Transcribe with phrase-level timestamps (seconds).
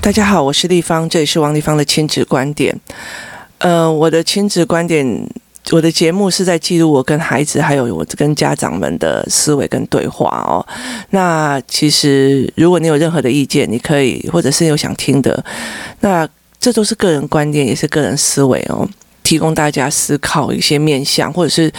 [0.00, 2.78] 大家好，我是立方，这里是王立方的亲子观点。
[3.58, 5.26] 呃，我的亲子观点，
[5.72, 10.60] 我的节目是在记录我跟孩子，还有我跟家长们的思维跟对话哦。
[11.10, 15.42] 那其实，如果你有任何的意见，你可以，或者是有想听的，
[16.00, 16.28] 那
[16.60, 18.86] 这都是个人观点，也是个人思维哦，
[19.24, 21.72] 提供大家思考一些面向，或者是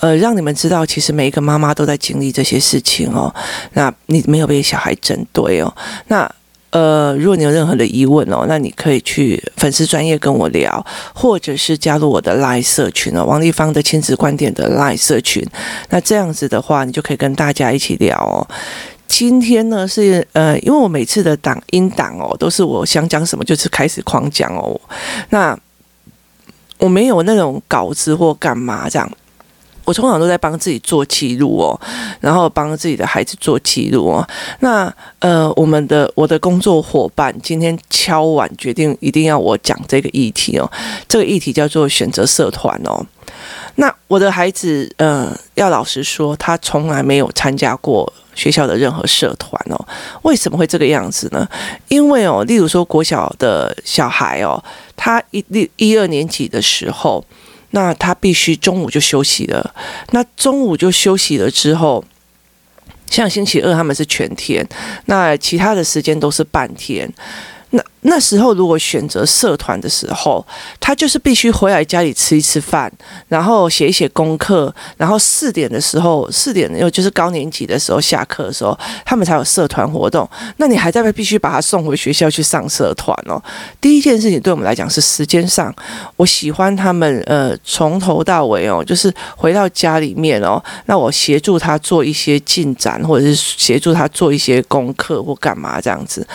[0.00, 3.30] 呃，让你们知道，其实每一个妈妈都在经历这些事情哦。
[3.74, 5.70] 那你没有被小孩针对哦，
[6.08, 6.34] 那。
[6.70, 15.40] 呃，如果你有任何的疑问哦，那你可以去粉丝专业跟我聊，或者是加入我的 LINE 社群哦，王丽芳的亲子观点的 LINE 社群。
[15.90, 18.42] 那这样子的话，你就可以跟大家一起聊哦。
[19.06, 24.80] 今天呢是呃，因为我每次的档音档哦，都是我想讲什么就是开始狂讲哦。
[25.30, 25.56] 那
[26.84, 29.10] 我没有那种稿子或干嘛这样。
[29.86, 31.78] 我通常都在帮自己做记录哦，
[32.20, 34.26] 然后帮自己的孩子做记录哦。
[34.60, 40.70] 那呃，我们的我的工作伙伴今天敲碗决定一定要我讲这个议题哦。
[41.06, 43.04] 这个议题叫做选择社团哦。
[43.76, 49.86] 那我的孩子呃，要老实说，他从来没有参加过学校的任何社团哦。
[50.22, 51.48] 为什么会这个样子呢？
[51.88, 54.62] 因为哦，例如说国小的小孩哦，
[54.96, 55.44] 他一
[55.76, 57.24] 一二年级的时候。
[57.76, 59.74] 那他必须中午就休息了。
[60.12, 62.04] 那中午就休息了之后，
[63.10, 64.64] 像星期二他们是全天，
[65.06, 67.12] 那其他的时间都是半天。
[68.06, 70.44] 那时候如果选择社团的时候，
[70.78, 72.90] 他就是必须回来家里吃一吃饭，
[73.28, 80.28] 然后写一写功课，然后四点的时候，四点又就是高年级的时候下课的时候，他们才有社团活动。
[80.58, 83.42] 那你还在不必须把他送回学校去上社团哦？
[83.80, 85.74] 第一件事情对我们来讲是时间上，
[86.16, 96.26] 我喜欢他们呃从头到尾哦，就是回到家里面哦，那我协助他做一些进展，或者是协助他做一些功课或干嘛这样子，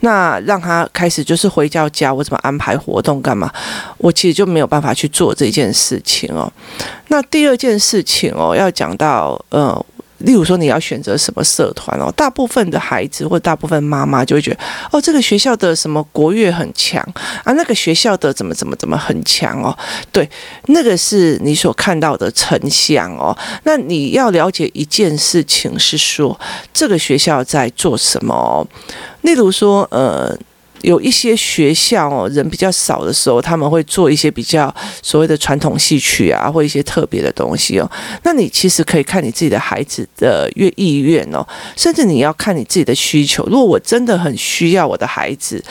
[0.00, 0.88] 那让他。
[0.90, 3.52] 开始就是回到家，我怎么安排活动干嘛？
[3.98, 6.50] 我其实就没有办法去做这件事情哦。
[7.08, 9.86] 那第二件事情哦，要讲到呃，
[10.18, 14.58] 例如说你要选择什么社团哦，大部分的孩子或大部分妈妈就会觉得
[14.90, 17.02] 哦，这个学校的什么国乐很强
[17.44, 19.76] 啊，那个学校的怎么怎么怎么很强哦。
[20.12, 20.28] 对，
[20.66, 23.36] 那个是你所看到的成像哦。
[23.62, 26.38] 那你要了解一件事情是说，
[26.74, 28.66] 这个学校在做什么哦？
[29.22, 30.36] 例如说呃。
[30.82, 34.72] 有一些学校哦，人比较少的时候，他们会做一些比较
[35.02, 37.90] 所谓的传统戏曲啊，或一些特别的东西哦。
[38.22, 41.46] 那你其实可以看你自己的孩子的愿意愿哦，
[41.76, 43.44] 甚至你要看你自己的需求。
[43.46, 45.62] 如果我真的很需要我的孩子，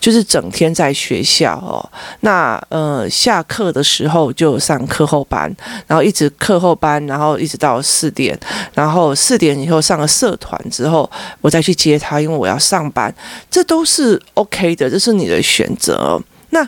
[0.00, 1.78] 就是整天在学校哦，
[2.20, 5.54] 那呃下课的时候就上课后班，
[5.86, 8.38] 然后一直课后班，然后一直到四点，
[8.74, 11.08] 然后四点以后上了社团之后，
[11.40, 13.14] 我再去接他，因为我要上班，
[13.48, 14.55] 这都是 OK。
[14.56, 16.18] OK 的，这是你的选择。
[16.48, 16.66] 那，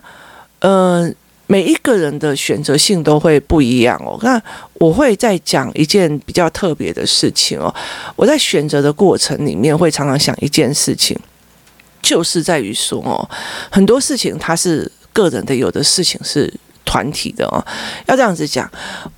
[0.59, 1.11] 呃，
[1.47, 4.19] 每一个人的选择性都会不一样哦。
[4.23, 4.41] 那
[4.75, 7.75] 我会再讲一件比较特别的事情哦。
[8.15, 11.19] 我在选择的过程里面，会常常想一件事情，
[12.03, 13.27] 就是在于说哦，
[13.71, 16.53] 很多事情它是个人的，有的事情是。
[16.89, 17.63] 团体的哦，
[18.07, 18.67] 要这样子讲，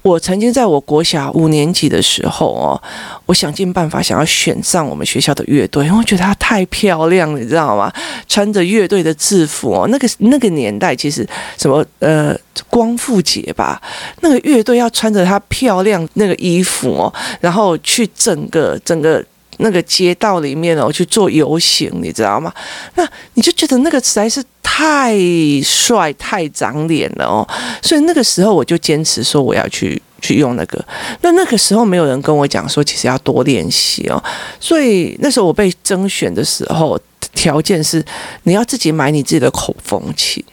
[0.03, 2.83] 我曾经在我国小五年级的时候哦，
[3.27, 7.93] 我想尽办法想要选上我们学校的乐队，因为我觉得她太漂亮了，你知道吗？
[8.27, 11.25] 穿着乐队的制服哦，那个那个年代其实
[11.57, 12.37] 什么呃
[12.69, 13.81] 光复节吧，
[14.21, 19.25] 那个乐队要穿着她漂亮那个衣服哦，然后去整个整个。
[19.61, 22.53] 那个街道里面哦，去做游行，你知道吗？
[22.95, 25.17] 那你就觉得那个实在是太
[25.63, 27.47] 帅、太长脸了哦。
[27.83, 30.85] 所以那个时候我就坚持说我要去去用那个。
[31.23, 34.23] 那那个时候没有人跟我讲说，其实要多练习哦。
[34.59, 36.99] 所以那时候我被征选的时候，
[37.35, 38.05] 条件是
[38.45, 40.45] 你要自己买你自己的口风琴。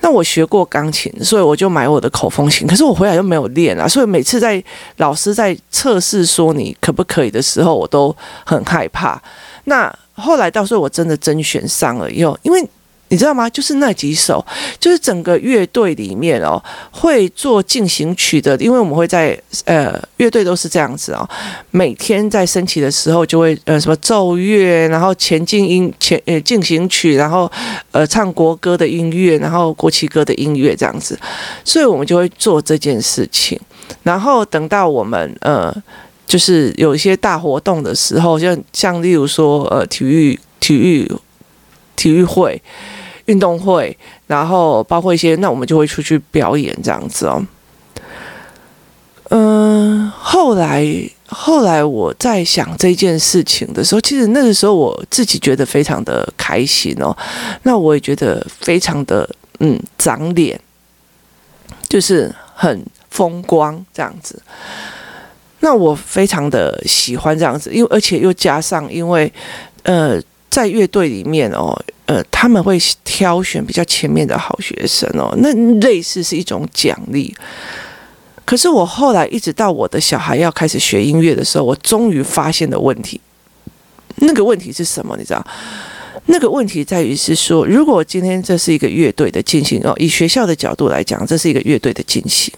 [0.00, 2.66] 那我学过钢琴，所以我就买我的口风琴。
[2.66, 4.62] 可是我回来又没有练啊，所以每次在
[4.96, 9.20] 老师在测试说你可不可以的时候，我都很害怕。
[9.64, 12.68] 那后来到时候我真的甄选上了以后，因为。
[13.12, 13.46] 你知道吗？
[13.50, 14.42] 就是那几首，
[14.80, 16.58] 就是整个乐队里面哦，
[16.90, 21.28] 会做进行曲的，因为我们会在呃，乐队都是这样子哦，
[21.70, 27.52] 每天在升旗的时候就会呃什么奏乐，然后前进音前呃进行曲，然后
[27.90, 31.20] 呃唱国歌的音乐，然后国旗歌的音乐这样子，
[31.66, 33.60] 所以我们就会做这件事情。
[34.02, 35.70] 然后等到我们呃，
[36.26, 41.12] 就是有一些大活动的时候，像像例如说呃体育体育
[41.94, 42.58] 体育会。
[43.26, 43.96] 运动会，
[44.26, 47.44] 然后包括一些，那我们就会出去表演这样子哦。
[49.30, 50.86] 嗯，后来
[51.26, 57.16] 后来我在想这件事情的时候，其实那个时候我自己觉得非常的开心哦，
[57.62, 59.28] 那我也觉得非常的
[59.60, 60.60] 嗯长脸，
[61.88, 64.42] 就是很风光这样子。
[65.60, 69.32] 那我非常的喜欢这样子，因为而且又加上，因为
[69.84, 70.20] 呃，
[70.52, 75.50] 在乐队里面哦，呃，他们会挑选比较前面的好学生哦，那
[75.80, 77.34] 类似是一种奖励。
[78.44, 83.18] 可是我后来一直到我的小孩要开始学音乐的时候，我终于发现了问题。
[84.16, 85.16] 那个问题是什么？
[85.16, 85.42] 你知道？
[86.26, 92.52] 那个问题在于是说，如果今天这是一个乐队的进行哦，以学校的角度来讲，这是一个乐队的进行。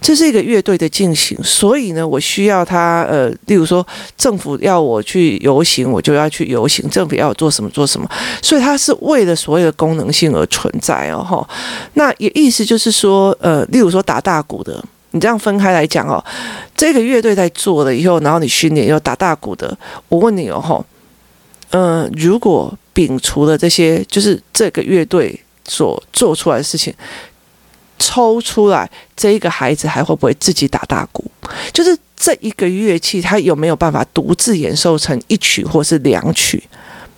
[0.00, 3.86] 这是一个乐队的进行，所以呢，我需要他呃，例如说
[4.18, 8.06] 政府要我去游行，我就要去游行；政府要我做什么做什么，
[8.42, 11.24] 所以它是为了所谓的功能性而存在哦。
[11.24, 11.48] 哈，
[11.94, 16.22] 那也意思就是说，呃，例如说打大鼓的，你这样分开来讲哦，
[16.76, 19.76] 这个乐队在做了以后，然后你训练要打大鼓的，
[20.08, 20.84] 我问你哦，哈，
[21.70, 26.92] 呃，如果摒除了这些，就是这个乐队所做出来的事情。
[27.98, 31.24] 抽出来，这一个孩子还会不会自己打大鼓？
[31.72, 36.62] 就是这一个乐器，他有没有办法独自演奏成一曲或是两曲？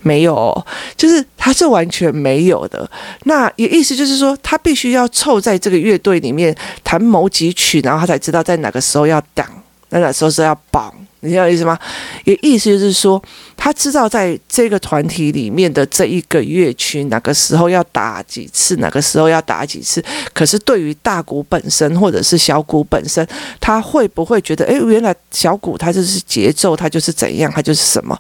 [0.02, 2.88] 没有，就是他是完全没有的。
[3.24, 9.44] 那也意思就是说，他必须要凑在这个乐队里面弹某几曲，然后他才知道在哪个时候要挡，
[9.88, 10.94] 那哪时候是要绑。
[11.26, 11.78] 你知道意思吗？
[12.24, 13.22] 也意思就是说，
[13.56, 20.02] 他知道在这个团体里面的这一个乐曲，哪个时候要打几次，哪个时候要打几次。
[20.32, 23.26] 可是对于大鼓本身或者是小鼓本身，
[23.60, 28.18] 他会不会觉得，诶，原来小鼓它就是节奏，它就是怎样，它就是什么？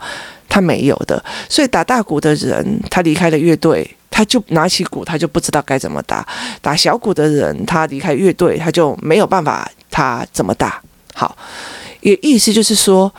[0.48, 1.22] 他没有的。
[1.48, 6.26] 所以打大鼓的人，他离开了乐队，他就拿起鼓，他就不知道该怎么打。
[6.62, 10.80] 打小鼓的人，他离开乐队，他就没有办法，他怎么打？
[11.14, 11.36] 好。
[12.06, 13.12] 也意思就是说，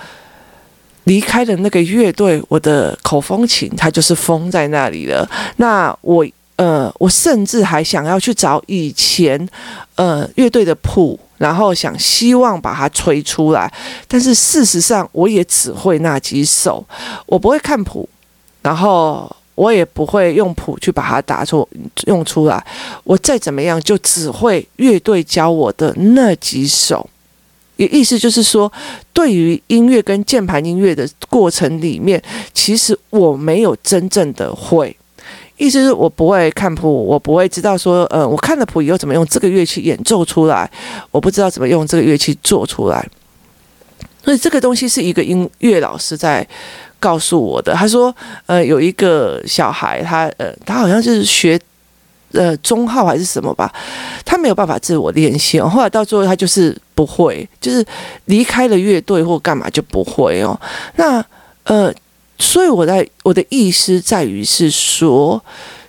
[1.04, 5.30] 离开了那个乐队，我的口风琴它就是封在那里了。
[5.58, 6.26] 那我
[6.56, 9.38] 呃，我甚至还想要去找以前
[9.96, 13.70] 呃乐队的谱，然后想希望把它吹出来。
[14.08, 16.82] 但是事实上，我也只会那几首，
[17.26, 18.08] 我不会看谱，
[18.62, 21.68] 然后我也不会用谱去把它打出
[22.06, 22.66] 用出来。
[23.04, 27.10] 我再怎么样，就只会乐队教我的那几首。
[27.78, 28.72] 也意思就是说，
[29.14, 32.22] 对于音乐跟键盘音乐的过程里面，
[32.54, 34.96] 其实我没有真正的会。
[35.58, 40.70] 意思是我不会看谱，我不会知道说，呃，我看了谱以后怎么用这个乐器演奏出来，
[41.10, 43.08] 我不知道怎么用这个乐器做出来。
[44.24, 46.46] 所以这个东西是一个音乐老师在
[47.00, 47.74] 告诉我的。
[47.74, 48.16] 他说，
[48.46, 51.60] 呃，有一个小孩，他呃，他好像就是学。
[52.34, 53.74] 呃，中号还是什么吧，
[54.26, 55.68] 他没有办法自我练习哦。
[55.68, 57.86] 后来到最后，他就是不会，就是
[58.26, 60.60] 离开了乐队或干嘛就不会哦。
[60.98, 61.24] 那
[61.64, 61.94] 呃，
[62.38, 65.42] 所以我在我的意思在于是说，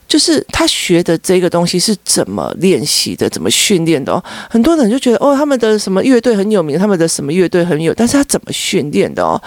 [0.07, 4.23] 就是他学的这个东西是怎么练习的，怎么训练的哦。
[4.49, 9.41] 很多人就觉得哦，他们的什么乐队很有名，他们的什么乐队很有，但是他怎么训练的哦？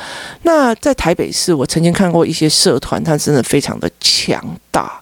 [0.44, 5.02] 那在台北市，我曾经看过一些社团，他真的非常的强大。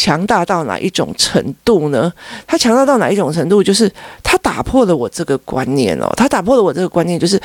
[0.00, 2.12] 强大到哪一种程度呢？
[2.46, 3.60] 他强大到哪一种程度？
[3.60, 3.90] 就是
[4.22, 7.40] 他打破了我这个观念哦，他打破了我这个观念，就是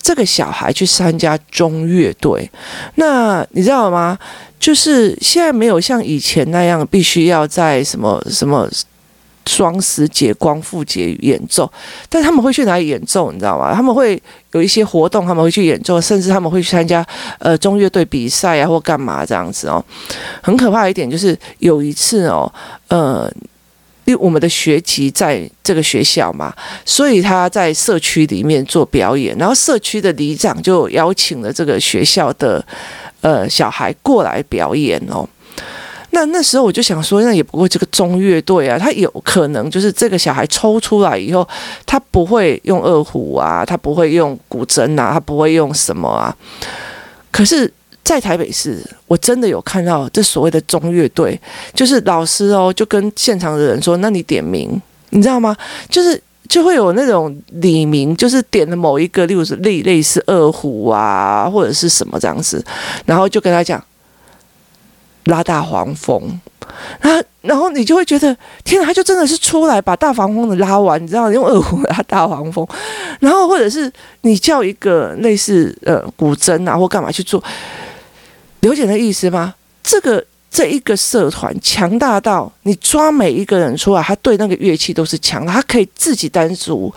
[0.00, 2.48] 这个小孩去参加中乐队，
[2.94, 4.16] 那你知道吗？
[4.60, 8.68] 就是现在没有像以前那样必须要在什么什么。
[9.46, 11.70] 双十节、光复节演奏，
[12.08, 13.30] 但他们会去哪里演奏？
[13.30, 13.72] 你知道吗？
[13.74, 14.20] 他们会
[14.52, 17.06] 有一些活动，他们会去演奏，甚至他们会去参加
[17.38, 19.82] 呃中乐队比赛啊，或干嘛这样子哦。
[20.42, 22.52] 很可怕一点就是有一次哦，
[22.88, 23.32] 呃，
[24.04, 26.52] 因为我们的学籍在这个学校嘛，
[26.84, 32.64] 所以他在社区里面做表演，然后社区的里长就邀请了这个学校的
[33.20, 35.28] 呃小孩过来表演哦。
[36.16, 41.46] 那那时候我就想说，那也不过这个中乐队啊，他有可能就是这个小孩抽出来以后，
[41.84, 46.34] 他不会用二胡啊，他不会用古筝啊，他不会用什么啊。
[47.30, 47.70] 可是，
[48.02, 51.38] 在台北市，我真的有看到这所谓的中乐队，
[51.74, 54.80] 就是老师哦，就跟现场的人说：“那你点名，
[55.10, 55.54] 你知道吗？
[55.90, 56.18] 就是
[56.48, 62.64] 就会有那种里名，就是点了某一个，例如是类类似二胡啊，或者是什么这样子，
[63.04, 63.78] 然后就跟他讲。”
[65.26, 66.22] 拉大黄蜂，
[67.00, 72.66] 然后然后你就会觉得，天哪，他就真的是出来把大黄蜂的拉完，你知道，用二胡拉大黄蜂，
[73.20, 73.92] 然后或者是
[74.22, 77.42] 你叫一个类似呃古筝啊或干嘛去做，
[78.60, 79.54] 了解的意思吗？
[79.82, 86.92] 这个这一个社团强大到你抓每一个人出来，他对那个乐器都是强，他可以自己单独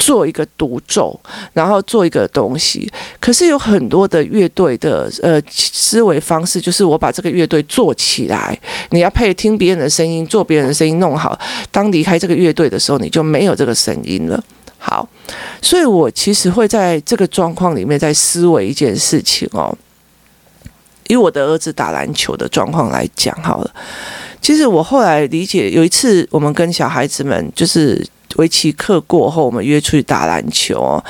[0.00, 1.20] 做一个独奏，
[1.52, 2.90] 然后做一个东西。
[3.20, 8.58] 可是有很多的乐队的呃思维方式，就是我把这个乐队做起来，
[8.90, 11.38] 你要配听别人的声音，做别人的声音弄好。
[11.70, 14.42] 当离开这个乐队的时候，你就没有这个声音了。
[14.78, 15.06] 好，
[15.60, 19.76] 所以我其实会在这个状况里面在思维一件事情哦。
[21.08, 23.70] 以我的儿子打篮球的状况来讲，好了，
[24.40, 28.06] 其实我后来理解，有一次我们跟小孩子们就是。
[28.36, 31.02] 围棋课过后，我们约出去打篮球。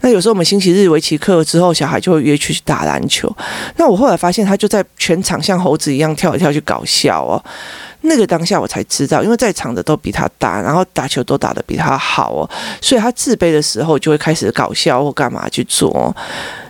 [0.00, 3.30] 那有时候我们星期日围棋课之后，小孩就会约去打篮球。
[3.76, 7.44] 那我后来发现，他就在全场像猴子一样跳一跳去搞笑哦。
[8.02, 16.14] 那个当下我才知道，因为在场的都比他大，然后打球都打得比他好哦，所以他自卑的时候就会开始搞笑或干嘛去做哦。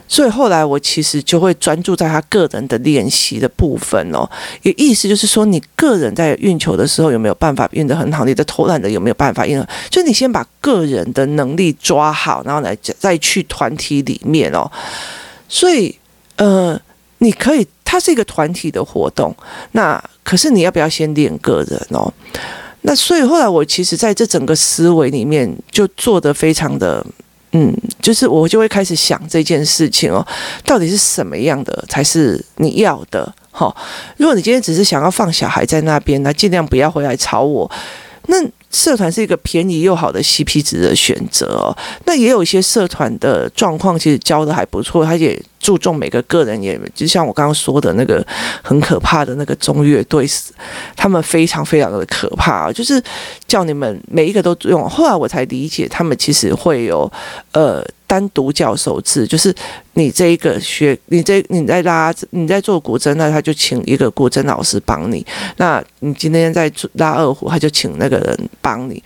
[0.06, 4.28] 所以后来我其实就会专注在他个人的练习的部分哦，
[4.60, 8.26] 也意思就是说，你个人在运球的时候有没有办法运得很好？
[8.26, 9.58] 你的投篮的有没有办法运？
[9.88, 14.70] 就你先把个人的能力抓好，然后来再去团体里面哦。
[15.48, 15.98] 所以
[16.36, 16.78] 呃，
[17.18, 19.36] 你可以，它是一个团体的活动，
[19.72, 22.10] 那可是你要不要先练个人哦？
[22.80, 27.04] 那所以后来我其实在这整个思维里面就做得非常的。
[27.54, 27.70] 嗯，
[28.00, 30.26] 就是我就会开始想这件事情哦，
[30.64, 33.30] 到底是什么样的才是你要的？
[33.50, 33.76] 哈，
[34.16, 37.70] 如果你今天只是想要放小孩在那边，那尽量不要回来吵我。
[38.28, 38.36] 那
[38.70, 41.76] 社团是一个便宜又好的 CP 值的选择哦。
[42.06, 48.22] 那也有一些社团的状况，其实教的还不错，他也注重每个个人，也就像我刚刚说的那个
[48.62, 50.26] 很可怕的那个中乐队，
[50.94, 53.02] 他们非常非常的可怕啊，就是
[53.46, 54.86] 叫你们每一个都用。
[54.90, 57.10] 后来我才理解，他们其实会有
[57.52, 57.82] 呃。
[58.04, 59.54] 单独教授制，就是
[59.94, 65.24] 你这一个学，你这你在拉，你在做古筝，那他就请一个古筝老师帮你；
[65.56, 69.02] 那你今天在拉二胡，他就请那个人帮你，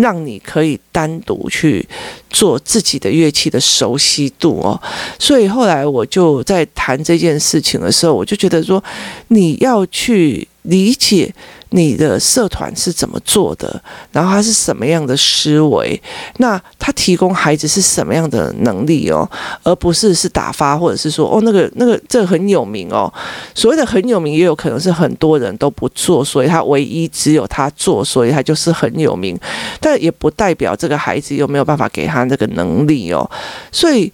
[0.00, 1.86] 让你可以单独去
[2.28, 4.80] 做自己的乐器的熟悉度哦。
[5.18, 8.82] 所以后来我就在谈这件事情的时候，我就觉得说，
[9.28, 11.34] 你要去理解。
[11.70, 13.80] 你的社团是怎么做的？
[14.10, 16.00] 然后他是什么样的思维？
[16.38, 19.28] 那他提供孩子是什么样的能力哦？
[19.62, 23.12] 而不是是打发，或者是说哦，那个那个这个很有名哦。
[23.54, 29.38] 所谓的很有名，也有可能是很多人都不做，所以他唯一只有他做，所以他就是很有名。
[29.80, 33.30] 但也不代表这个孩子有没有办法给他那个能力哦。
[33.70, 34.12] 所以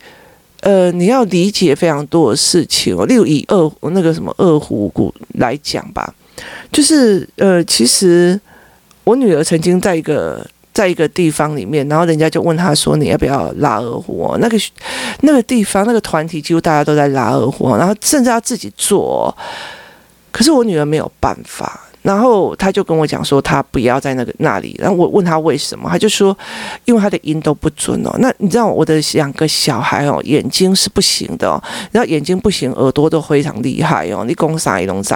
[0.60, 3.06] 呃，你要理解非常多的事情哦。
[3.06, 6.12] 例如以二那个什么二胡鼓来讲吧。
[6.72, 8.38] 就是呃，其实
[9.04, 14.58] 我女儿曾经在一个在一个地方里面，然后人家就问她说：“你要不要拉二胡？”那个
[15.20, 19.34] 那个地方那个团体几乎大家都在拉二胡，然后甚至要自己做，
[20.30, 21.82] 可是我女儿没有办法。
[22.06, 24.76] 然后他就跟我讲说，他不要在那个那里。
[24.78, 26.36] 然后我问他为什么，他就说，
[26.84, 28.14] 因为他的音都不准哦。
[28.20, 31.60] 那你知道我的两个小孩哦，眼睛是不行的哦。
[31.90, 34.24] 然后眼睛不行，耳朵都非常厉害哦。
[34.24, 35.12] 你公啥也拢知，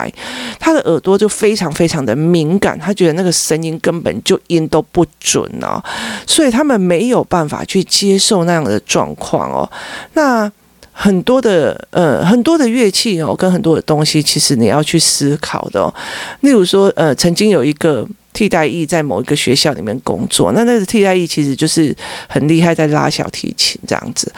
[0.59, 5.80] 他的耳朵就非常非常的敏感，他觉得那个声音根本就音都不准哦，
[6.26, 9.70] 所以他们没有办法去接受那样的状况哦。
[10.14, 10.50] 那。
[10.92, 15.92] 很多的呃，很多的乐器哦，跟很多的东西，其实你要去思考的哦。
[16.40, 21.97] 例如说，呃，曾经有一个替代役在某一个学校里面工作，那那个替代役其实就是
[22.28, 24.30] 很厉害，在拉小提琴这样子。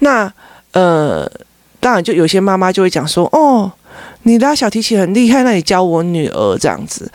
[0.00, 0.32] 那
[0.72, 1.30] 呃，
[1.80, 3.70] 当然就有些妈妈就会讲说，哦，
[4.22, 7.10] 你拉小提琴很厉害，那你教我女儿这样子。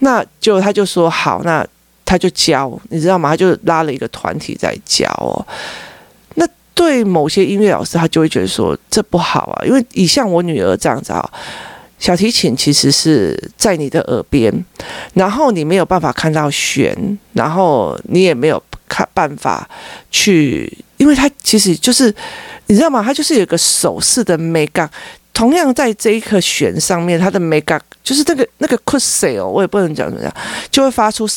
[0.00, 1.66] 那就他就说好，那
[2.04, 3.30] 他就教，你知道吗？
[3.30, 5.46] 他就拉了一个团体在教哦。
[6.74, 11.30] 对某些音乐老师，他就会觉得说这不好啊，因为以像我女儿这样子啊，
[11.98, 14.52] 小提琴其实是在你的耳边，
[15.14, 19.68] 然后你没有办法看到弦，然后你也没有看办法
[20.10, 22.12] 去，因为它其实就是
[22.66, 23.02] 你知道吗？
[23.04, 24.90] 它就是有个手势的美感，
[25.32, 30.34] 同样在这一颗弦上面，它的美感就是那个那个 cussy 哦，我也不能讲怎么样，
[30.70, 31.28] 就会发出。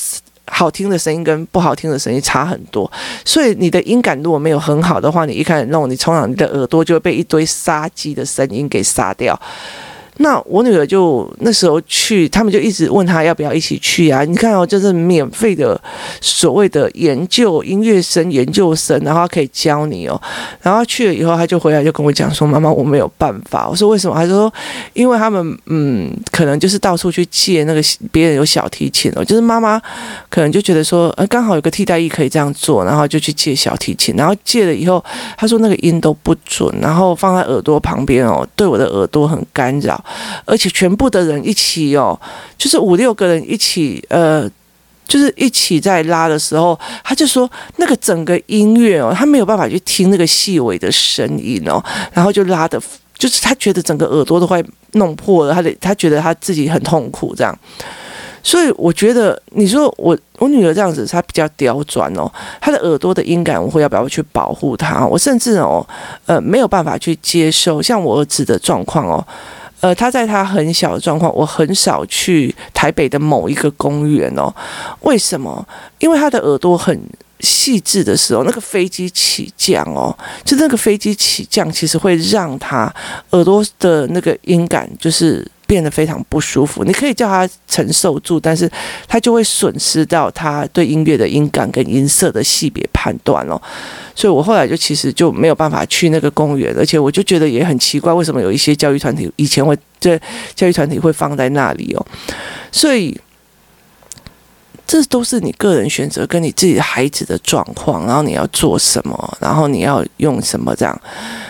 [0.48, 2.92] 好听的声音跟不好听的声音差很多，
[3.24, 9.40] 所以你的音感如果没有很好的话，你一开始弄，你从小你的耳朵就会被一堆杀鸡的声音给杀掉。
[10.18, 14.24] 那我女儿就那时候去，他们就一直问她要不要一起去啊？
[14.24, 15.80] 你看哦，就是免费的
[16.22, 20.20] 所谓的研究音乐生研究生，然后可以教你哦。
[20.62, 24.52] 然后去了以后，她就回来就跟我讲说：“妈妈，我没有办法。”我说：“为什么？”她说
[24.94, 27.82] ：“因为他们嗯，可能就是到处去借那个
[28.12, 29.82] 别人有小提琴哦，就是妈妈
[30.30, 34.16] 可能就觉得说，呃，刚好有个替代役可以这样做，然后就去借小提琴。
[34.16, 35.04] 然后借了以后，
[35.38, 40.02] 她说那个音都不准，然后放在耳朵旁边哦，对我的耳朵很干扰。”
[40.46, 42.20] 而且全部的人一起哦，
[42.58, 44.50] 就是五六个人一起，呃，
[45.08, 51.84] 就是一起在拉的时候，他就说那个整个音乐哦，他没有办法去听那个细微的声音哦，
[52.14, 52.82] 然后就拉的，
[53.18, 57.58] 就是他觉得整个耳朵都快弄破了，他的他觉得他自己很痛苦这样。
[58.44, 62.32] 所以我觉得，你说我我女儿这样子，她比较刁钻哦，
[62.62, 65.04] 她的耳朵的音感，我会要不要去保护她？
[65.04, 65.84] 我甚至哦，
[66.28, 69.26] 呃，没有办法去接受像我儿子的状况哦，
[69.86, 74.52] 呃，他在他很小的状况，我很少去台北的某一个公园哦。
[75.02, 75.64] 为什么？
[76.00, 77.00] 因为他的耳朵很
[77.40, 82.92] 细致的时候，那个飞机起降哦，就那个飞机起降，其实会让他
[83.30, 85.46] 耳朵的那个音感就是。
[85.68, 88.70] 变得非常不舒服，你可以叫他承受住，但是
[89.08, 93.62] 他就会损失到他对音乐的音感跟音色的细别判断哦。
[94.14, 100.20] 所以我后来就其实就没有办法去那个公园，而且我就觉得也很奇怪，为什么有一些教育团体以前会这
[100.54, 102.06] 教育团体会放在那里哦？
[102.72, 103.20] 所以。
[104.86, 111.02] 这都是你个人选择，跟你自己孩子的状况，然后你要做什么，然后你要用什么这样。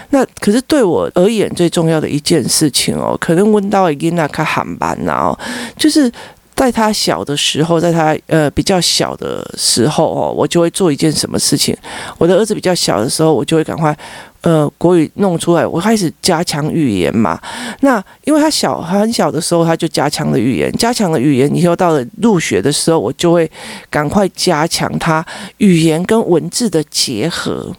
[0.10, 5.38] 那可是对我而言最重要的一件事情哦，可能问到伊那卡航班哦，
[5.78, 6.12] 就是。
[6.56, 11.78] 在他小的时候，在他呃比较小的时候哦，我就会做一件什么事情。
[12.18, 13.96] 我的儿子比较小的时候，我就会赶快
[14.42, 17.40] 呃国语弄出来，我开始加强语言嘛。
[17.82, 23.52] 那因为他小，他很小的时候他就加强了语言，加强了语言以后到了入学的时候，我就会
[23.92, 25.24] 赶快加强他
[25.58, 27.72] 语言跟文字的结合，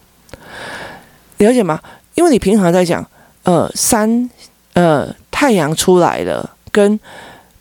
[1.38, 1.80] 了解吗？
[2.14, 3.04] 因为你平常在讲
[3.42, 4.30] 呃山
[4.74, 7.00] 呃太阳出来了跟。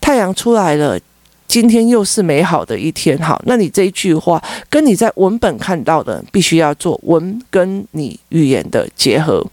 [0.05, 1.00] 太阳出来了，
[1.47, 3.17] 今天又是美好的一天。
[3.17, 9.43] 好，那你这一句话跟你在文本看到的，必须要做文跟你语言的结合。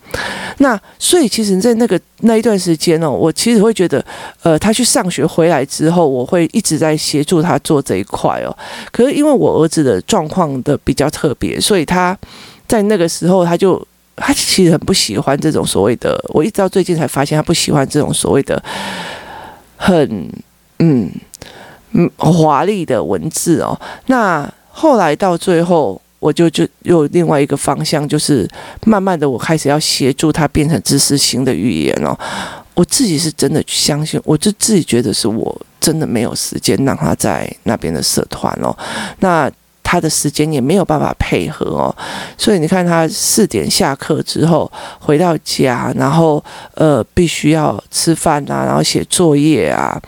[0.58, 4.04] 那所以其实，在那个那一段时间哦，我其实会觉得，
[4.42, 8.54] 呃，他去上学回来之后，我会一直在协助他做这一块哦。
[8.90, 12.14] 可是因为我儿子的状况的比较特别，所以他
[12.68, 13.82] 在那个时候，他就
[14.16, 16.22] 他其实很不喜欢这种所谓的。
[16.28, 18.62] 我一直到最近才发现，他不喜欢这种所谓的。
[19.84, 20.30] 很
[20.78, 21.10] 嗯
[21.90, 28.48] 嗯华丽的文字哦，那后来到最后，我就就又另外一个方向，就是
[28.86, 32.16] 慢慢的我开始要协助他变成知识型的语言哦。
[32.74, 38.76] 我自己是真的相信，我就自己觉得是我真的没有时间让他在那边的社团哦。
[39.18, 39.50] 那。
[39.92, 41.94] 他的时间也没有办法配合哦，
[42.38, 46.42] 所以你看他四点下课之后回到家，然后
[46.76, 50.00] 呃必须要吃饭啊，然后写作业啊，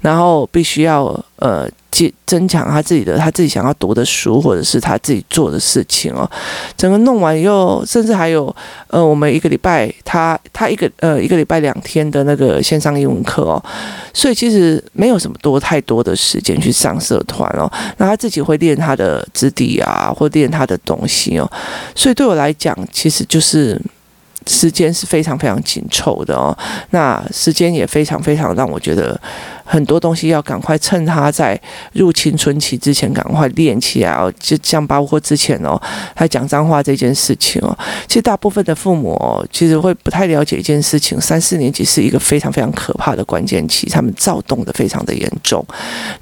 [0.00, 1.04] 然后必须要
[1.36, 1.70] 呃。
[1.90, 6.30] 去增强他自己的，他自己想要读的书，或者是他自己做的事情哦。
[6.76, 8.54] 整个弄完以后，甚至还有
[8.88, 13.62] 呃，我们一个礼拜他他一个呃一个礼拜两天的那个线上英文课哦。
[14.12, 17.70] 所以其实没有什么多太多的时间去上社团哦。
[17.96, 21.50] 那他自己会练他的肢体啊，或练他的东西哦。
[21.94, 23.80] 所以对我来讲，其实就是。
[24.48, 26.56] 时间是非常非常紧凑的哦，
[26.90, 29.20] 那时间也非常非常让我觉得
[29.62, 31.60] 很多东西要赶快趁他在
[31.92, 35.78] 入青春期之前赶快练起来哦，就像包括之前哦，
[36.14, 45.62] 他讲脏话这件事情哦，其实大部分的父母哦，其实会不太了解一件事情，三四年级是一个非常非常可怕的关键期，他们躁动的非常的严重。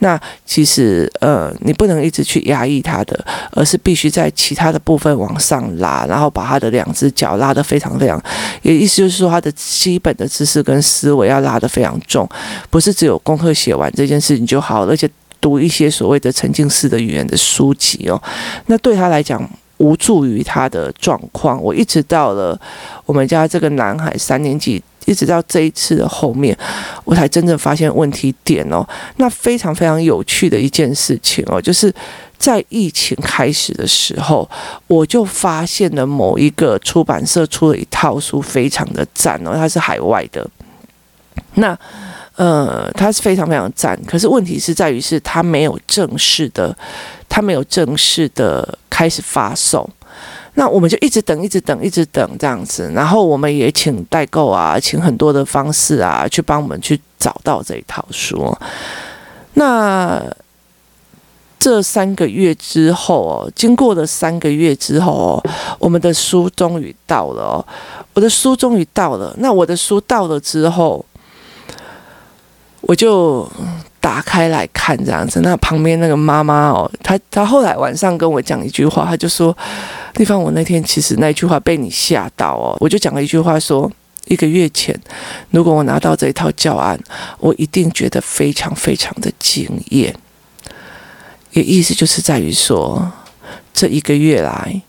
[0.01, 8.16] 那其实呃，你不能一直去压抑他的，而是必须在其他的部分往上拉，然后把他的两只脚拉得非常非常。
[8.63, 12.29] 也意思就是说，他的基本的知识跟思维要拉得非常重，
[12.71, 15.09] 不是只有功课写完这件事情就好，而且
[15.41, 18.21] 读一些所谓的沉浸式的语言的书籍哦，
[18.67, 19.49] 那对他来讲
[19.79, 21.63] 无助于他的状况。
[21.63, 22.59] 我一直到了
[23.05, 26.57] 我们家这个男孩三年级，一直到这一次的后面，
[27.05, 28.87] 我才真正发现问题点哦。
[29.17, 31.93] 那非常非常有趣的一件事情哦，就是。
[32.39, 34.47] 在疫情开始的时候，
[34.89, 40.47] 我就发现了某一个出版社出了一套书，非常的赞哦，它是海外的。
[41.55, 41.77] 那
[42.37, 46.77] 呃，它是非常非常赞，可是问题是在于是它没有正式的，
[47.27, 49.89] 它没有正式的开始发售。
[50.57, 52.91] 那我们就一直等，一直等，一直等这样子。
[52.93, 58.53] 然后我们也请代购啊，请很多的方式啊，去帮我们去找到这一套书。
[59.55, 60.23] 那。
[61.59, 67.67] 这三个月之后哦，经过了三个月之后哦，我们的书终于到了哦，
[68.13, 69.35] 我的书终于到了。
[69.39, 71.05] 那我的书到了之后，
[72.83, 73.51] 我就
[74.07, 75.41] 打开来看这样子。
[75.41, 79.57] 那旁边那个妈妈哦，她她后来晚上跟我讲一句话，她就说
[80.15, 83.91] ：“丽芳，我那天其实那句话被你吓到哦。”我就讲了一句话说
[84.27, 84.97] ：“一个月前，
[85.51, 86.97] 如果我拿到这一套教案，
[87.41, 90.15] 我一定觉得非常非常的惊艳。”
[91.51, 93.11] 也意思就是在于说，
[93.75, 94.83] 这一个月来。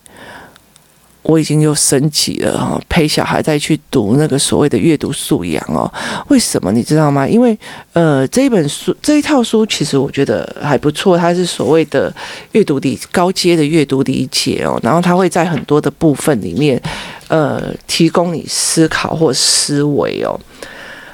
[1.28, 5.92] 我已经又升级了哈，陪小孩再去读那个所谓的阅读素养哦。
[6.30, 7.28] 为什么你知道吗？
[7.28, 7.58] 因为
[7.92, 12.12] 呃，这一本书这一套书其实我觉得还不错，它是所谓的
[12.54, 14.80] 阅读理高阶的阅读理解哦。
[14.82, 16.82] 然后它会在很多的部分里面
[17.28, 20.40] 呃提供你思考或思维哦。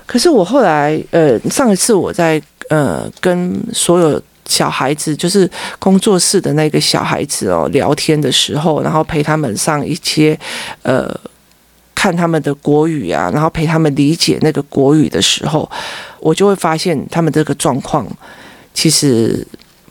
[0.05, 4.21] 可是我后来呃上一次我在呃跟所有。
[4.45, 10.37] 小孩子就是工作室的那个小孩子哦，聊天的时候，然后陪他们上一些，
[10.81, 11.09] 呃，
[11.95, 15.69] 看他们的国语啊，然后陪他们理解那个国语的时候，
[16.19, 18.05] 我就会发现他们这个状况
[18.73, 19.47] 其实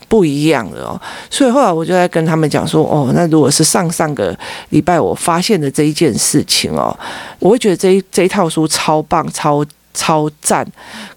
[0.07, 1.01] 不一样了哦。
[1.31, 4.37] 所以后来我就在跟他们讲说，哦，那如果是上上个
[4.69, 6.95] 礼拜我发现的这一件事情哦，
[7.39, 10.65] 我会觉得这一这一套书超棒、超超赞。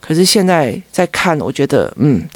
[0.00, 2.26] 可是现在在看，我觉得嗯。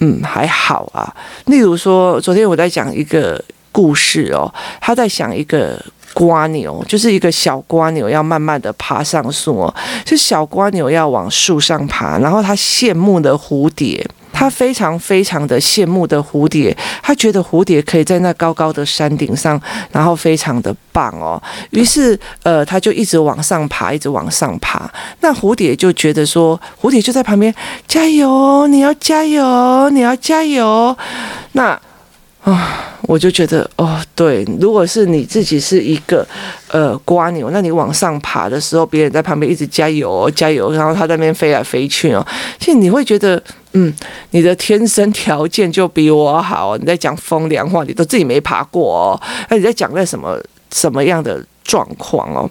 [0.00, 1.14] 嗯，还好啊。
[1.46, 5.80] 例如说，昨天我在讲一个故事哦，他在想一个
[6.12, 14.04] 瓜牛，就是一个小瓜牛要慢慢的爬上树哦，就小瓜牛要往树上爬，然后他羡慕的蝴蝶。
[14.40, 19.60] 他非常非常的羡慕的蝴蝶，他觉得蝴蝶可以在那高高的山顶上，
[19.92, 21.40] 然后非常的棒哦。
[21.72, 24.90] 于是，呃，他就一直往上爬，一直往上爬。
[25.20, 27.54] 那蝴蝶就觉得说，蝴蝶就在旁边，
[27.86, 30.96] 加油，你要加油，你要加油。
[31.52, 31.78] 那。
[32.42, 36.26] 啊，我就觉得哦，对，如果是你自己是一个
[36.68, 42.26] 呃瓜牛，那你往上爬的时候，别人在旁边一直加油哦加油，然后他在那边飞来飞去哦，
[42.58, 43.92] 其实你会觉得，嗯，
[44.30, 46.78] 你的天生条件就比我好。
[46.78, 50.40] 你在讲风凉话，你都自己没爬过哦，那你在讲在什么
[50.72, 52.50] 什么样的状况哦？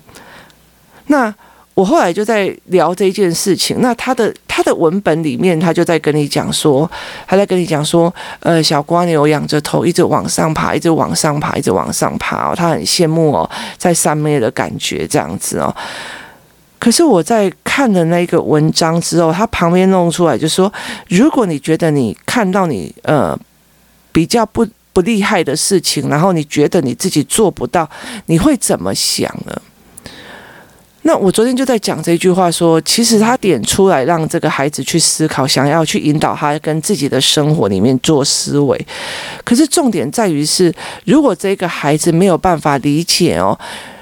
[1.08, 1.34] 那。
[1.80, 6.90] 我后来就在聊这件事情，那他的他的文本里面，他就在跟你讲说，
[7.26, 15.74] 他在跟你讲说，呃，小蜗牛仰着头，一直往上爬，一直往上爬，一直往上爬，他很羡慕哦，在上面的感觉这样子哦。
[16.80, 20.70] 可是我在看了那个文章之后，他旁边弄出来就说，
[21.08, 23.40] 如果你觉得你看到你呃
[24.12, 27.90] 比较不不厉害的事情，然后你觉得你自己做不到，
[28.26, 29.62] 你会怎么想呢？
[31.04, 38.86] 那我昨天就在讲这句话说，其实他点出来让这个孩子去思考，想要去引导他跟自己的生活里面做思维。
[39.46, 40.74] 可是重点在于是，
[41.06, 43.58] 如果这个孩子没有办法理解哦，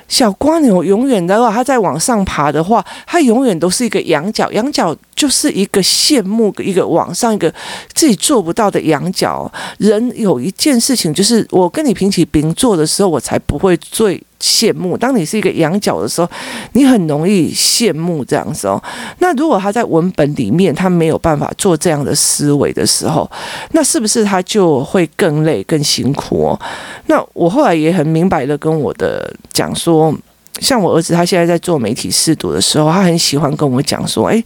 [0.08, 7.54] 小蜗牛永远的话，他在往上爬的话，他永远都是一个仰角，仰角就是一个羡慕，一个往上一个
[7.94, 9.50] 自己做不到的仰角。
[9.78, 14.22] 人有一件事情，就是我跟你平起平坐的时候，我才不会最。
[14.40, 16.30] 羡慕，当你是一个羊角的时候，
[16.74, 18.82] 你很容易羡慕这样子哦。
[19.20, 23.30] 那如果他在文本里面他没有办法做这样的思维的时候，
[23.72, 26.60] 那是不是他就会更累、更辛苦哦？
[27.08, 30.14] 那我后来也很明白的跟我的讲说，
[30.60, 34.44] 像我儿子他现在在做媒体试读的时候，他很喜欢跟我讲说，诶，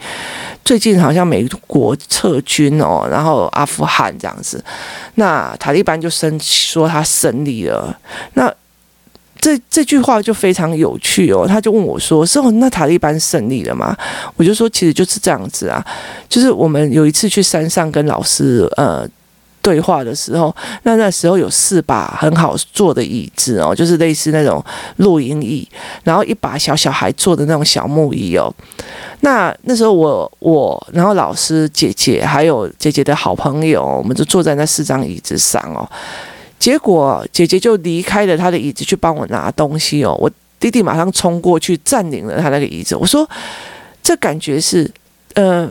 [0.64, 4.64] 最近好像美国撤军哦，然后阿富汗这样子，
[5.16, 7.98] 那塔利班就生说他胜利了，
[8.36, 8.54] 那。
[9.42, 13.98] 这这句话就非常有趣哦，他就问我说：“是哦，那塔利班胜利了吗？”
[14.38, 15.84] 我就说：“其实就是这样子啊，
[16.30, 19.04] 就是我们有一次去山上跟老师呃
[19.60, 24.64] 对话的时候，那那时候有四把很好坐的椅子哦，就是类似那种
[24.98, 25.68] 露营椅，
[26.04, 28.54] 然后一把小小孩坐的那种小木椅哦。
[29.22, 35.90] 那那时候我我然后老师姐姐还有姐姐的好朋友，我们就坐在那四张椅子上哦。”
[36.62, 42.96] 结果姐姐就离开了她的椅子去帮我拿东西哦，我弟弟马上冲过去占领了他那个椅子。
[42.96, 43.28] 我说，
[44.04, 44.88] 这感觉是，
[45.34, 45.68] 呃，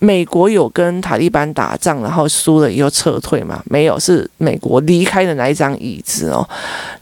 [0.00, 3.62] 美国有跟塔利班打仗，然后输了以后撤退吗？
[3.72, 6.46] 没有，是美国离开了那一张椅子哦。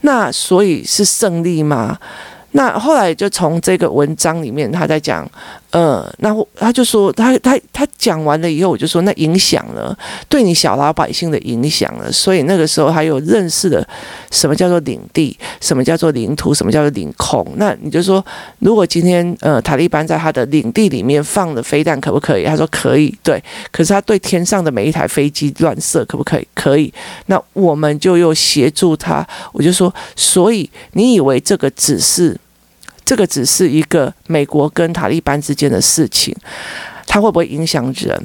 [0.03, 1.99] 那所以是胜利吗？
[2.53, 5.29] 那后来就从这个文章里面，他在讲。
[5.73, 9.97] 呃，那他就说，他他他讲完了以后，我就说，那影响了
[10.29, 12.13] 对你小老百姓的影响了。
[12.13, 13.83] 所以那个时候还有认识了
[14.31, 17.43] 什么叫做领地，什么叫做领土，什么叫做领空。
[17.57, 18.23] 那你就说，
[18.59, 22.45] 如果今天呃塔利班在他的领地里面放了飞弹，可不可以？
[22.45, 23.43] 他说可以，对。
[23.71, 26.47] 可是他对天上的每一台飞机乱射，可不可以？
[26.55, 26.93] 可以。
[27.27, 29.27] 那我们就又协助他。
[29.55, 32.39] 我就说，所以你以为这个只是？
[33.05, 36.35] 这个只是一个美国跟塔利班之间的事情，
[37.07, 38.21] 它会不会影响人？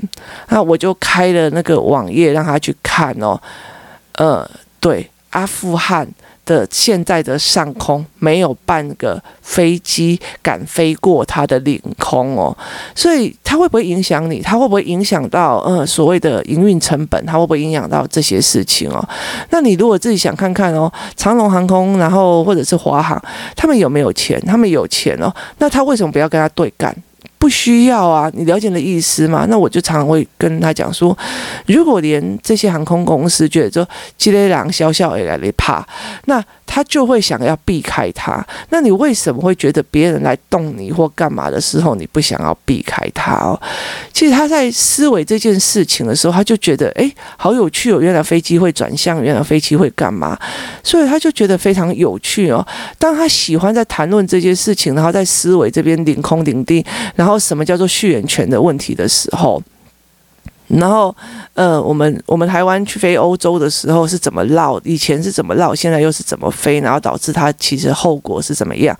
[0.50, 3.40] 那我就开了那个网页让他去看哦。
[4.14, 6.08] 呃，对，阿富汗
[6.48, 12.58] 的现在的上空没有半个飞机敢飞过它的领空哦，
[12.96, 14.42] 所以它会不会影响你？
[14.42, 17.24] 它会不会影响到呃所谓的营运成本？
[17.26, 19.08] 它会不会影响到这些事情哦？
[19.50, 23.22] 那你如果自己想看看哦，长龙航空，然后或者是华航，
[23.56, 24.42] 他们有没有钱？
[24.46, 26.96] 他们有钱哦，那他为什么不要跟他对干？
[27.40, 29.46] 不需要啊，你了解的意思吗？
[29.48, 31.18] 那我就常常会跟他讲说，
[31.68, 35.88] 如果连这些航空公司觉得说积雷狼小小也来怕，
[36.26, 38.46] 那他就会想要避开他。
[38.70, 43.60] 那你为什么会觉得别人来动你或干嘛的时候，你不想要避开他哦？
[44.12, 50.38] 其实他在思维这件事情的时候，他就觉得诶，好有趣哦，原来飞机会转向，原来飞机会干嘛？
[50.84, 52.66] 所以他就觉得非常有趣哦。
[52.98, 56.84] 当他喜欢在谈论这件事情，然后在思维这边领空领地，
[57.16, 57.27] 然后。
[57.28, 59.62] 然后什么叫做续缘权的问题的时候，
[60.70, 61.14] 然后
[61.56, 64.80] 呃，我们我们台湾去飞欧洲的时候是怎么绕？
[64.86, 65.76] 以前是怎么绕？
[65.76, 66.80] 现在又是怎么飞？
[66.80, 68.98] 然后导致它其实后果是怎么样？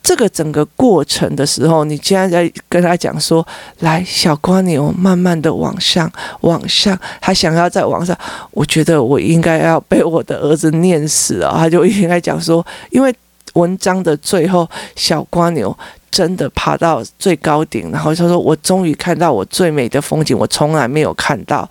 [0.00, 3.44] 这个整个过程的时候，你现在在跟他讲说
[3.80, 6.08] ：“来，小蜗牛，慢慢的往上，
[6.42, 8.16] 往上。”他想要再往上，
[8.52, 11.52] 我觉得我应该要被我的儿子念死了。
[11.56, 13.12] 他就应该讲说，因为
[13.54, 15.76] 文章的最后，小瓜牛。
[16.14, 21.68] 真的爬到最高顶，然后他说：“我终于看到我最美的风景，我从来没有看到，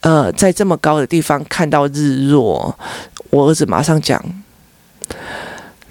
[0.00, 2.78] 呃，在这么高的地方看到日落。”
[3.30, 4.22] 我儿子马上讲：“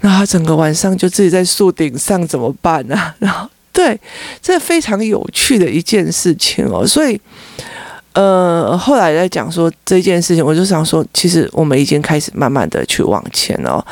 [0.02, 3.98] 那他整个晚上就自己在树顶上怎么办呢？” 然后，对，
[4.40, 6.86] 这非常有趣的一件事情哦。
[6.86, 7.20] 所以，
[8.12, 13.84] 呃，后来在讲说这件事情，我就想说，其实我们已经开始慢慢的去往前了。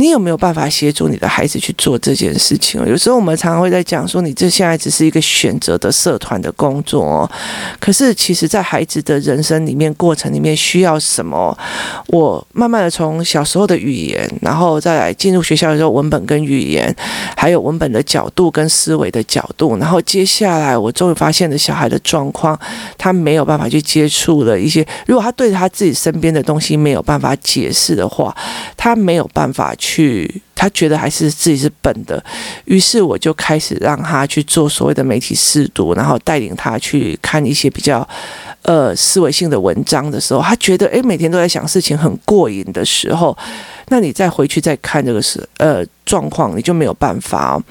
[0.00, 2.82] 你有没有办法协助你的孩子去做这件事情？
[2.86, 7.30] 有时候我们常常会在讲说，你这现在只是一个选择的社团的工作哦。
[7.78, 11.54] 可是其实，在孩子的人生里面、过程里面，需要什么？
[12.06, 16.96] 我慢慢的从小时候的语言，然后再来进入学校的时候，文本跟语言，
[17.36, 22.58] 还有文本的角度跟思维的角度，然后接下来我终于发现了小孩的状况，
[22.96, 24.82] 他没有办法去接触了一些。
[25.06, 28.34] 如果他对他自己身边的东西没有办法解释的话，
[28.78, 29.89] 他没有办法去。
[29.90, 32.22] 去，他觉得还是自己是笨的，
[32.66, 38.06] 于是我就开始让他去做所谓的媒体试读，然后带领他去看一些比较
[38.62, 43.36] 呃思维性的文章的时候，他觉得诶，每天都在想事情很过瘾的时候，
[43.90, 45.84] 那你再回去再看这个是呃。
[46.06, 47.62] 状况你就没有办法哦。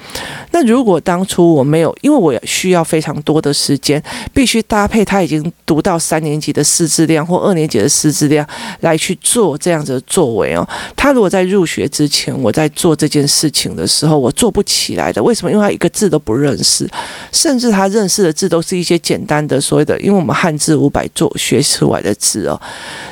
[0.50, 4.02] 那如果当初我没有，因为我需要非常多的时间，
[4.32, 8.46] 必须搭配他已经读到三年级的识字量或二年级的识字量
[8.80, 10.66] 来去做这样子的作为哦。
[10.96, 15.22] 他如果在入学之前，我在做这件事情的时候，我做不起来的。
[15.22, 15.52] 为什么？
[15.52, 16.88] 因为他一个字都不认识，
[17.32, 22.58] 甚至他认识的字都是一些简单的所谓的，因为我们汉字五百做学出来的字哦。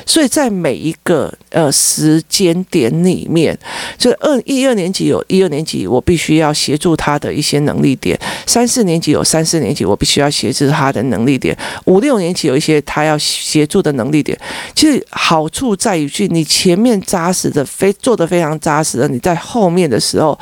[0.07, 3.57] 所以在每一个呃时间点里面，
[3.97, 5.23] 就二一二年级有。
[5.27, 14.35] 一二年级，我必须要协助他的一些能力点；三四年级有三四年级，我必须要协助他的能力点；五六年级有一些他要协助的能力点。
[14.73, 20.37] 其实好处在于，去你前面扎实的非做得非常扎实的，你在后面的时候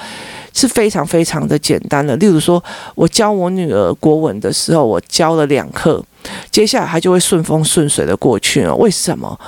[0.54, 2.16] 是非常非常的简单的。
[2.16, 2.64] 例如说，
[2.96, 6.04] 我教我女儿国文的时候，我教了两课。
[6.52, 8.76] 接下来他就会顺风顺水的过去了。
[8.76, 9.40] 为什么？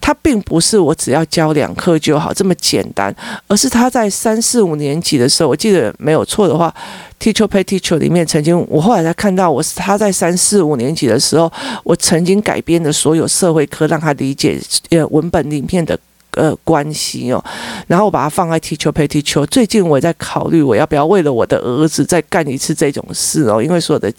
[0.00, 3.14] 他并不是我只要教两课就好这么简单，
[3.46, 6.72] 而是他在三四五年级的时候，我记得没有错的话
[7.20, 11.52] ，Teacher Pay Teacher 里面曾经，我后来才看到，我是他在三四五年级的时候，
[11.84, 15.98] 我曾经改编的所有社会科，让他理解呃文本里面的。
[16.38, 17.44] 呃，关系哦，
[17.88, 19.44] 然后我把它放在 Teacher Pay Teacher。
[19.46, 24.12] 最近我也在考虑，我要不要为了我的儿子再干一次这种事哦，因为所有的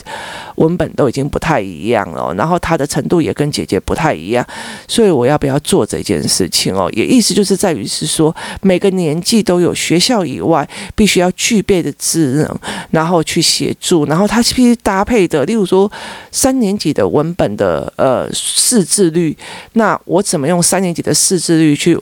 [0.56, 4.46] 文本都已经不太一样了，然后他的程度也跟姐姐不太一样，
[4.86, 6.92] 所以我要不要做这件事情哦？
[6.92, 12.60] 也意思就是在于是说，每个年纪都有学校以外必须要具备的智能，
[12.92, 15.90] 然后去协助，然后他必须搭配的，例如说
[16.34, 19.38] 三年级的文本的呃识字率，
[19.74, 21.98] 那我怎么用三年级的识字率去？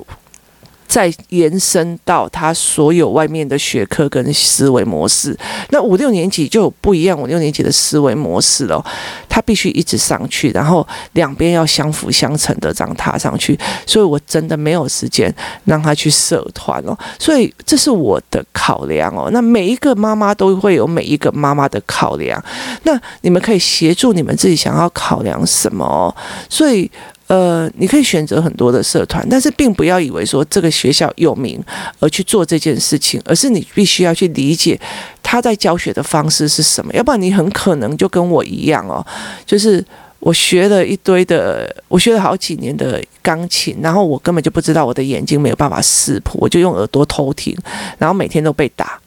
[0.88, 5.38] 再延伸到他所有外面的学科跟思维模式，
[5.70, 8.84] 那五六年级就不一样，五六年级的思维模式了，
[9.28, 15.34] 他必须一直上去，然后两边要相辅相成的这样踏上去，所以我真的没有时间
[15.66, 19.30] 让他去社团哦，所以这是我的考量哦。
[19.32, 22.42] 那每一个妈妈都会有每一个妈妈的考量，
[22.84, 26.16] 那你们可以协助你们自己想要考量什么哦，
[26.50, 26.90] 所以。
[27.28, 31.62] 呃，你可以选择很多的社团，但是并不要以为说这个学校有名
[32.00, 34.80] 而去做这件事情，而是你必须要去理解
[35.22, 39.06] 他在教学的方式是什么，要不然你很可能就跟我一样哦，
[39.46, 39.86] 就是
[40.20, 47.54] 我学了一堆的，我学了好几年的钢琴，然后我根本就不知道我的眼睛没有办法识谱，我就用耳朵偷听，
[47.98, 48.98] 然后每天都被打。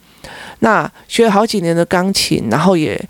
[0.59, 3.03] 那学了好几年的钢琴，然后也。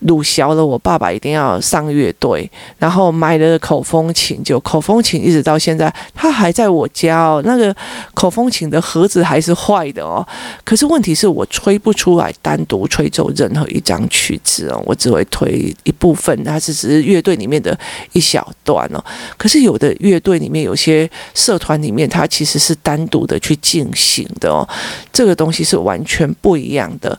[0.00, 7.42] 鲁小了，我爸爸一定要上乐队，然后买了口风琴，就口风琴一直到现在，它还在我家哦。
[7.44, 7.74] 那个
[8.12, 10.26] 口风琴的盒子还是坏的哦。
[10.64, 17.76] 可是问题是我吹不出来单独吹奏任何一张曲子哦，我只会吹一部分，它是只是乐队里面的
[18.12, 19.02] 一小段哦。
[19.38, 24.68] 可是有的乐队里面有些社团里面，它其实是单独的去进行的哦。
[25.10, 27.18] 这个东西是完全不一样的。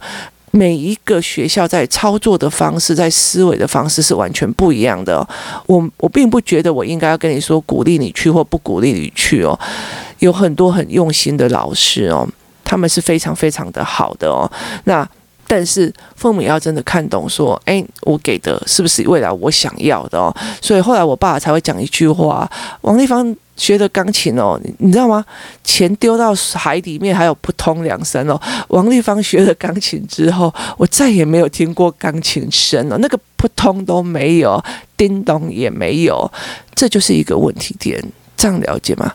[0.51, 5.27] 每一个学校在操作的方式，在思维的方式是完全不一样的。
[5.65, 9.59] 我我并不觉得我应该要跟你说鼓励你去或不鼓励你去哦。
[10.19, 12.27] 有很多很用心的老师哦，
[12.63, 14.49] 他们是非常非常的好的哦。
[14.85, 15.07] 那
[15.47, 20.35] 但是父母要真的看懂，说，诶，我给的是不是未来我想要的哦？
[20.61, 22.49] 所以后来我爸才会讲一句话：
[22.81, 23.35] 王丽芳。
[23.57, 25.25] 学的钢琴哦，你知道吗？
[25.63, 28.39] 钱丢到海里面还有扑通两声哦。
[28.67, 34.63] 王丽芳学了钢琴之后，我再也没有听过钢琴声了，那个扑通都没有，
[34.95, 36.31] 叮咚也没有，
[36.75, 37.99] 这就是一个问题点。
[38.37, 39.11] 这样了解吗？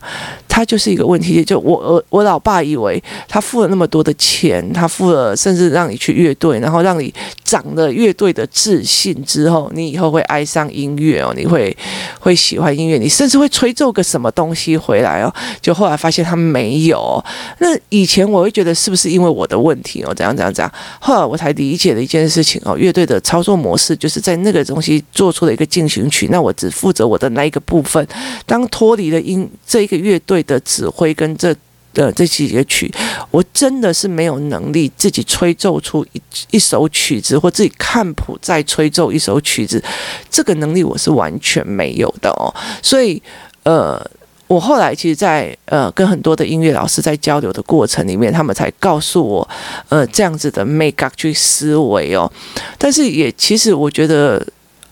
[0.55, 7.13] 他就是一个问题，就我我我老爸以为他付了那么多的钱，他付了甚至让你去乐队，然后让你
[7.43, 11.75] 长了乐队的自信之后，你以后会爱上音乐哦，你会
[12.21, 15.33] 会喜欢音乐，你甚至会吹奏个什么东西回来哦。
[15.63, 17.25] 就后来发现他没有。
[17.61, 20.13] 那以前我会觉得是不是因为我的问题哦？
[20.13, 20.71] 怎样怎样怎样？
[21.01, 28.07] 后来我才理解了一件事情哦，乐队的操作模式就是在那个东西做出了一个进行曲，那我只负责我的那一个部分，
[28.45, 29.13] 当脱离。
[29.13, 31.55] 了音，这一个乐队的指挥跟这
[31.95, 32.91] 的这几个曲，
[33.31, 39.83] 我真的是没有能力自己吹奏出一一首曲子，或自己看谱再吹奏一首曲子，
[40.31, 42.49] 这个能力我是完全没有的哦。
[42.83, 43.23] 所以，
[43.65, 44.03] 呃，
[44.47, 49.49] 我后来其实在，在呃跟很多的音乐老师在交流的过程里面，他们才告诉我，
[49.91, 52.33] 呃，这样子的 make up 去思维哦。
[52.79, 54.43] 但是也其实我觉得，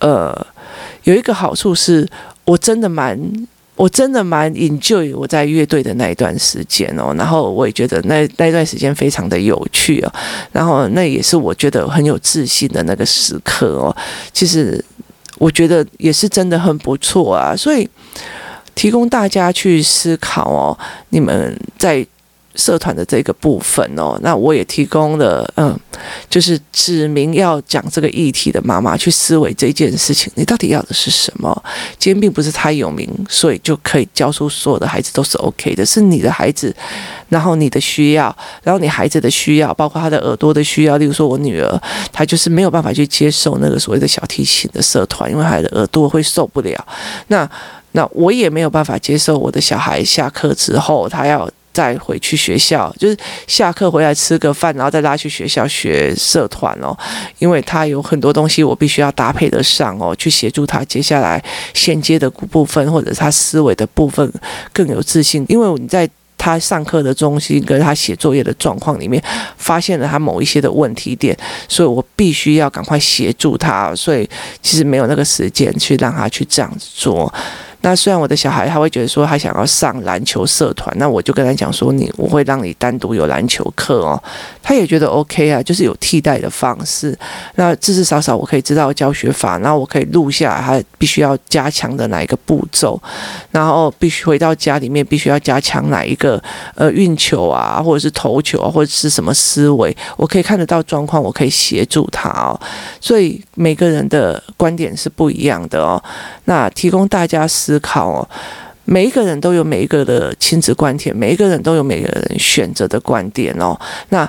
[0.01, 0.47] 呃，
[1.05, 2.07] 有一个好处是
[2.45, 3.19] 我真的蛮。
[3.81, 10.13] 我真的蛮 enjoy 我在乐队的那一段时间哦，然后我也觉得那那段时间非常的有趣哦，
[10.53, 13.97] 然后那也是我觉得很有自信的那个时刻哦。
[14.35, 14.85] 其实
[15.39, 17.89] 我觉得也是真的很不错啊，所以
[18.75, 22.07] 提供大家去思考哦，你们在。
[22.57, 25.79] 社团的这个部分哦，那我也提供了，嗯，
[26.29, 31.51] 就是指明要讲这个议题的妈妈去思维这件事情，你到底要的是什么？
[31.99, 36.75] 今天并不是他有名，所以就可以教出所有的孩子都是 OK 的，是你的孩子，
[37.29, 40.97] 然后你的需要，然后你孩子的需要，包括他的耳朵的需要。
[40.97, 41.81] 例如说，我女儿
[42.13, 46.87] 她就是没有办法去接受那个所谓的小提琴的社团，因为她的耳朵会受不了。
[47.29, 47.49] 那
[47.93, 51.49] 那我也没有办法接受我的小孩下课之后他要。
[51.81, 53.17] 再回去学校，就是
[53.47, 56.95] 下课回来吃个饭，然后再拉去学校学社团哦。
[57.39, 64.31] 因为他有很多东西，我必须要搭配得上哦，去协助他接下来衔接的部分，或者他思维的部分
[64.75, 65.47] 更有自信。
[65.49, 69.23] 因为你在他上课的中心跟他写作业的状况里面，
[69.57, 71.35] 发现了他某一些的问题点，
[71.67, 73.95] 所以我必须要赶快协助他。
[73.95, 74.29] 所以
[74.61, 77.33] 其实没有那个时间去让他去这样子做。
[77.83, 84.23] 那虽然我的小孩他会觉得说他想要上篮球社团，那我就跟他讲说，你我会让你单独有篮球课哦，
[84.63, 87.19] 他也觉得 OK 啊，就是有替代的方式。
[87.55, 93.01] 那至至少少我可以知道教学法，然后我可以录下他必须要加强的哪一个步骤，
[93.51, 96.43] 然后必须回到家里面必须要加强哪一个
[96.75, 102.59] 呃运球啊，或者是投球啊，或者是什么思维，我可以看得到状况，我可以协助他哦。
[103.01, 106.03] 所以每个人的观点是不一样的哦。
[106.45, 108.29] 那提供大家思思考哦，
[108.85, 113.79] 每一个人都有每一个的亲子观点，每一个人都有每个人选择的观点哦。
[114.09, 114.29] 那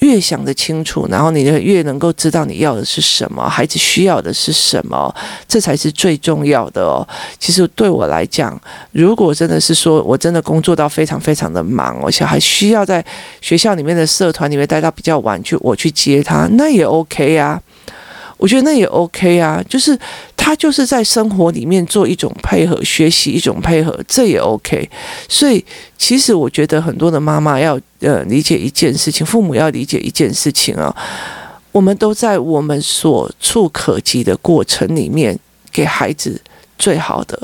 [0.00, 5.14] 越想得清楚，然后你就越能够知道你要的是什么，孩子需要的是什么，
[5.46, 7.06] 这才是最重要的哦。
[7.38, 8.60] 其实对我来讲，
[8.90, 13.04] 如果真的是说我真的工作到非常非常的忙，我小孩需要在
[13.40, 17.62] 学校里面的社团里面待到比较晚去，我去接他，那也 OK 啊。
[18.40, 19.96] 我觉得那也 OK 啊，就是
[20.34, 24.88] 他就是在生活里面做一种配合，学习一种配合，这也 OK。
[25.28, 25.62] 所以
[25.98, 30.96] 其实我觉得很多的妈妈要呃理解一件事情，父母要理解一件事情啊，
[31.70, 35.38] 我们都在我们所处可及的过程里面
[35.70, 36.40] 给孩子
[36.80, 37.38] 最好的，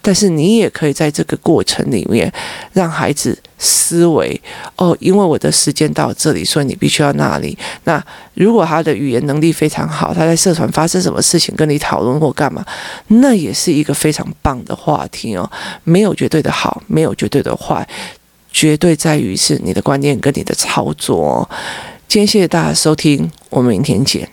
[0.00, 2.32] 但是你也可以在这个过程里面
[2.72, 4.40] 让孩子思维
[4.76, 7.56] 哦，因为我的时间到这里，所以你必须要那里。
[7.84, 12.64] 那如果他的语言能力非常好，他在社团发生什么事情跟你讨论或干嘛，
[13.08, 15.48] 那也是一个非常棒的话题哦。
[15.84, 17.86] 没有绝对的好，没有绝对的坏，
[18.50, 21.48] 绝对在于是你的观念跟你的操作。
[22.08, 24.26] 今天谢谢大家收听，我们明天见。